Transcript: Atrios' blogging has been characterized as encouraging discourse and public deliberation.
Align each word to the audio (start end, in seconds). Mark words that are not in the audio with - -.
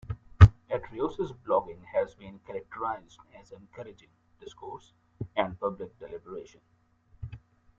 Atrios' 0.71 1.31
blogging 1.43 1.83
has 1.93 2.15
been 2.15 2.39
characterized 2.39 3.19
as 3.39 3.51
encouraging 3.51 4.09
discourse 4.39 4.93
and 5.35 5.59
public 5.59 5.95
deliberation. 5.99 6.61